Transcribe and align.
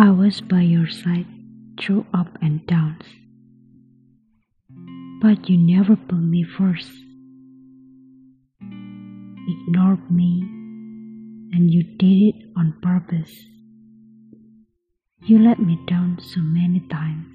I 0.00 0.10
was 0.10 0.40
by 0.40 0.60
your 0.60 0.86
side 0.86 1.26
through 1.76 2.06
up 2.14 2.28
and 2.40 2.64
downs, 2.68 3.02
but 5.20 5.50
you 5.50 5.58
never 5.58 5.96
put 5.96 6.20
me 6.20 6.44
first. 6.44 6.88
Ignored 8.60 10.08
me, 10.08 10.42
and 11.52 11.68
you 11.74 11.82
did 11.82 12.28
it 12.28 12.36
on 12.56 12.78
purpose. 12.80 13.46
You 15.26 15.40
let 15.40 15.58
me 15.58 15.76
down 15.88 16.20
so 16.22 16.42
many 16.42 16.78
times. 16.88 17.26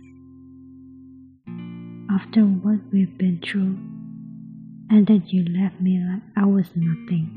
After 2.09 2.45
what 2.45 2.79
we've 2.93 3.17
been 3.17 3.41
through, 3.43 3.77
and 4.89 5.05
then 5.05 5.23
you 5.27 5.43
left 5.43 5.81
me 5.81 5.99
like 5.99 6.23
I 6.37 6.45
was 6.45 6.69
nothing. 6.77 7.27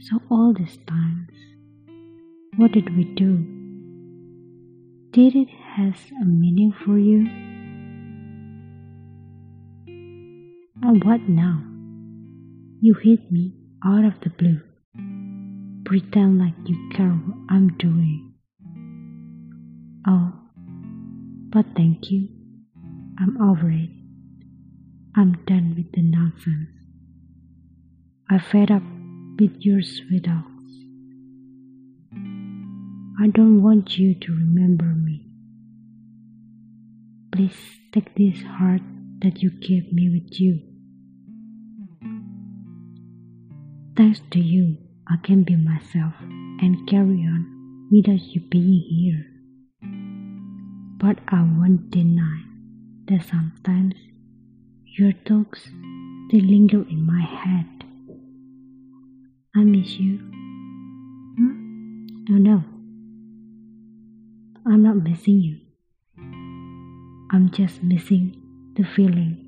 So 0.00 0.22
all 0.30 0.54
these 0.54 0.78
times, 0.88 1.28
what 2.56 2.72
did 2.72 2.96
we 2.96 3.04
do? 3.04 3.44
Did 5.10 5.36
it 5.36 5.48
has 5.76 5.94
a 6.20 6.24
meaning 6.24 6.72
for 6.84 6.98
you? 6.98 7.26
And 10.82 11.04
what 11.04 11.20
now? 11.28 11.62
You 12.80 12.94
hit 12.94 13.30
me 13.30 13.54
out 13.84 14.04
of 14.04 14.20
the 14.20 14.30
blue. 14.30 14.60
Pretend 15.84 16.38
like 16.38 16.54
you 16.64 16.90
care 16.94 17.10
what 17.10 17.36
I'm 17.50 17.76
doing. 17.76 18.34
Oh, 20.08 20.32
but 21.50 21.66
thank 21.76 22.10
you. 22.10 22.28
I'm 23.18 23.40
over 23.40 23.70
it. 23.70 23.90
I'm 25.14 25.32
done 25.46 25.74
with 25.76 25.92
the 25.92 26.02
nonsense. 26.02 26.70
I 28.30 28.38
fed 28.38 28.70
up 28.70 28.82
with 29.38 29.56
your 29.60 29.82
sweet 29.82 30.24
talks. 30.24 30.55
I 33.18 33.28
don't 33.28 33.62
want 33.62 33.96
you 33.96 34.14
to 34.14 34.32
remember 34.32 34.84
me. 34.84 35.26
Please 37.32 37.56
take 37.92 38.14
this 38.14 38.42
heart 38.42 38.82
that 39.22 39.42
you 39.42 39.48
gave 39.50 39.90
me 39.90 40.10
with 40.10 40.38
you. 40.38 40.60
Thanks 43.96 44.20
to 44.32 44.38
you, 44.38 44.76
I 45.08 45.16
can 45.24 45.44
be 45.44 45.56
myself 45.56 46.12
and 46.60 46.86
carry 46.86 47.22
on 47.24 47.88
without 47.90 48.20
you 48.20 48.42
being 48.50 48.84
here. 48.86 49.24
But 50.98 51.18
I 51.28 51.40
won't 51.40 51.90
deny 51.90 52.42
that 53.08 53.24
sometimes 53.24 53.94
your 54.98 55.12
talks 55.24 55.62
still 56.28 56.44
linger 56.44 56.84
in 56.90 57.06
my 57.06 57.22
head. 57.22 57.66
I 59.56 59.64
miss 59.64 59.92
you. 59.98 60.18
Hmm? 61.38 62.06
Oh 62.30 62.38
no. 62.38 62.75
I'm 64.68 64.82
not 64.82 64.96
missing 64.96 65.40
you. 65.40 65.60
I'm 67.30 67.50
just 67.52 67.84
missing 67.84 68.42
the 68.74 68.82
feeling 68.82 69.45